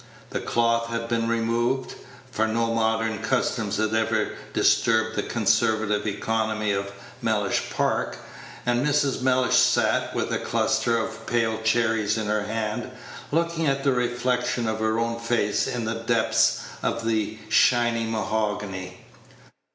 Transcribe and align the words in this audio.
The 0.31 0.39
cloth 0.39 0.87
had 0.87 1.07
been 1.09 1.27
removed 1.27 1.93
(for 2.31 2.47
no 2.47 2.73
modern 2.73 3.19
customs 3.19 3.77
had 3.77 3.93
ever 3.93 4.31
disturbed 4.51 5.15
the 5.15 5.21
conservative 5.21 6.07
economy 6.07 6.71
of 6.71 6.91
Mellish 7.21 7.69
Park), 7.69 8.17
and 8.65 8.83
Mrs. 8.83 9.21
Mellish 9.21 9.53
sat, 9.57 10.15
with 10.15 10.33
a 10.33 10.39
cluster 10.39 10.97
of 10.97 11.27
pale 11.27 11.59
cherries 11.61 12.17
in 12.17 12.25
her 12.25 12.45
hand, 12.45 12.89
looking 13.31 13.67
at 13.67 13.83
the 13.83 13.91
reflection 13.93 14.67
of 14.67 14.79
her 14.79 14.97
own 14.97 15.19
face 15.19 15.67
in 15.67 15.85
the 15.85 15.99
depths 16.01 16.61
of 16.81 17.05
the 17.05 17.37
shining 17.49 18.09
mahogany. 18.11 19.01